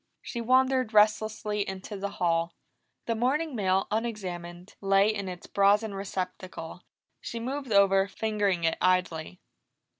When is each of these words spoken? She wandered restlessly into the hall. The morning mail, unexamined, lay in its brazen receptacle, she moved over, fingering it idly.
She 0.23 0.41
wandered 0.41 0.95
restlessly 0.95 1.61
into 1.69 1.95
the 1.95 2.09
hall. 2.17 2.55
The 3.05 3.13
morning 3.13 3.55
mail, 3.55 3.85
unexamined, 3.91 4.73
lay 4.81 5.13
in 5.13 5.29
its 5.29 5.45
brazen 5.45 5.93
receptacle, 5.93 6.81
she 7.19 7.39
moved 7.39 7.71
over, 7.71 8.07
fingering 8.07 8.63
it 8.63 8.79
idly. 8.81 9.41